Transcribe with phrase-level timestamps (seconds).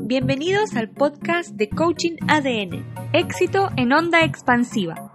[0.00, 5.12] Bienvenidos al podcast de Coaching ADN, éxito en onda expansiva.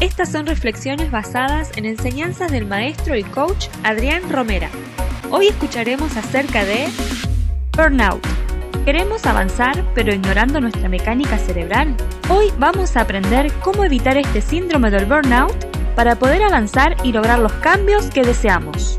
[0.00, 4.68] Estas son reflexiones basadas en enseñanzas del maestro y coach Adrián Romera.
[5.30, 6.88] Hoy escucharemos acerca de
[7.76, 8.26] burnout.
[8.84, 11.94] Queremos avanzar pero ignorando nuestra mecánica cerebral.
[12.28, 15.54] Hoy vamos a aprender cómo evitar este síndrome del burnout
[15.94, 18.96] para poder avanzar y lograr los cambios que deseamos.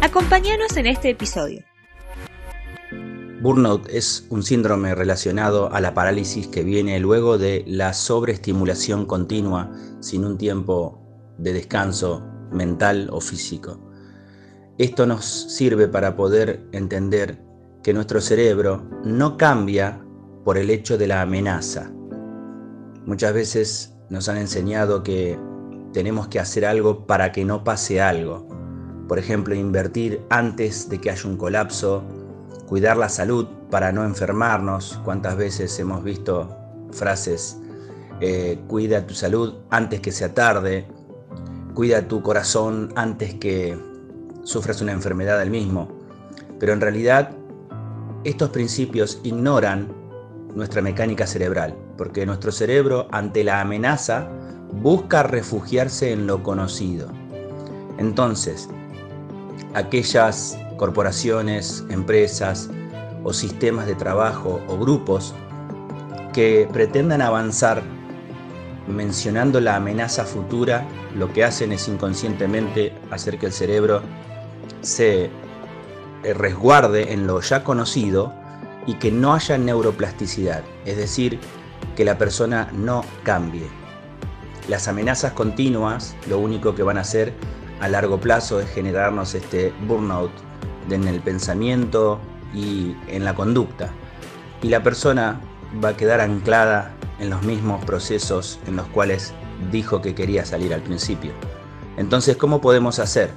[0.00, 1.64] Acompáñanos en este episodio.
[3.42, 9.70] Burnout es un síndrome relacionado a la parálisis que viene luego de la sobreestimulación continua
[10.00, 11.02] sin un tiempo
[11.36, 13.78] de descanso mental o físico.
[14.78, 17.42] Esto nos sirve para poder entender
[17.82, 20.02] que nuestro cerebro no cambia
[20.44, 21.92] por el hecho de la amenaza.
[23.04, 25.38] Muchas veces nos han enseñado que
[25.92, 28.48] tenemos que hacer algo para que no pase algo.
[29.08, 32.02] Por ejemplo, invertir antes de que haya un colapso
[32.66, 35.00] cuidar la salud para no enfermarnos.
[35.04, 36.54] ¿Cuántas veces hemos visto
[36.92, 37.58] frases,
[38.20, 40.86] eh, cuida tu salud antes que sea tarde,
[41.74, 43.78] cuida tu corazón antes que
[44.42, 45.88] sufras una enfermedad del mismo?
[46.58, 47.30] Pero en realidad
[48.24, 49.88] estos principios ignoran
[50.54, 54.28] nuestra mecánica cerebral, porque nuestro cerebro ante la amenaza
[54.72, 57.08] busca refugiarse en lo conocido.
[57.98, 58.68] Entonces,
[59.74, 62.70] aquellas corporaciones, empresas
[63.24, 65.34] o sistemas de trabajo o grupos
[66.32, 67.82] que pretendan avanzar
[68.86, 74.02] mencionando la amenaza futura, lo que hacen es inconscientemente hacer que el cerebro
[74.80, 78.32] se eh, resguarde en lo ya conocido
[78.86, 81.40] y que no haya neuroplasticidad, es decir,
[81.96, 83.66] que la persona no cambie.
[84.68, 87.32] Las amenazas continuas lo único que van a hacer
[87.80, 90.45] a largo plazo es generarnos este burnout
[90.90, 92.18] en el pensamiento
[92.54, 93.90] y en la conducta.
[94.62, 95.40] Y la persona
[95.82, 99.34] va a quedar anclada en los mismos procesos en los cuales
[99.70, 101.32] dijo que quería salir al principio.
[101.96, 103.30] Entonces, ¿cómo podemos hacer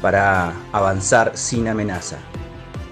[0.00, 2.18] para avanzar sin amenaza?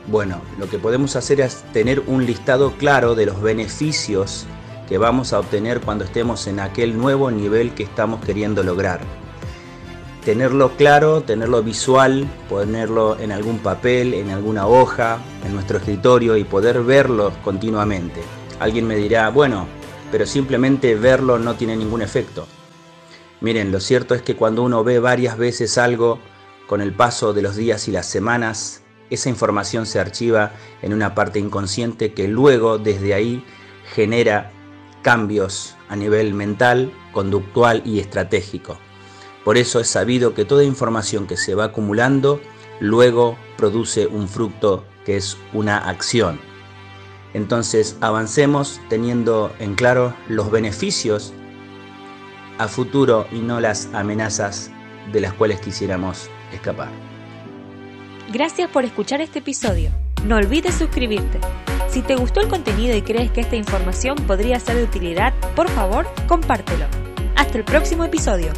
[0.08, 4.46] Bueno, lo que podemos hacer es tener un listado claro de los beneficios
[4.88, 9.00] que vamos a obtener cuando estemos en aquel nuevo nivel que estamos queriendo lograr
[10.26, 16.42] tenerlo claro, tenerlo visual, ponerlo en algún papel, en alguna hoja, en nuestro escritorio y
[16.42, 18.22] poder verlo continuamente.
[18.58, 19.68] Alguien me dirá, bueno,
[20.10, 22.48] pero simplemente verlo no tiene ningún efecto.
[23.40, 26.18] Miren, lo cierto es que cuando uno ve varias veces algo,
[26.66, 31.14] con el paso de los días y las semanas, esa información se archiva en una
[31.14, 33.44] parte inconsciente que luego desde ahí
[33.94, 34.50] genera
[35.02, 38.76] cambios a nivel mental, conductual y estratégico.
[39.46, 42.40] Por eso es sabido que toda información que se va acumulando
[42.80, 46.40] luego produce un fruto que es una acción.
[47.32, 51.32] Entonces avancemos teniendo en claro los beneficios
[52.58, 54.72] a futuro y no las amenazas
[55.12, 56.90] de las cuales quisiéramos escapar.
[58.32, 59.90] Gracias por escuchar este episodio.
[60.24, 61.38] No olvides suscribirte.
[61.88, 65.68] Si te gustó el contenido y crees que esta información podría ser de utilidad, por
[65.68, 66.86] favor, compártelo.
[67.36, 68.50] Hasta el próximo episodio.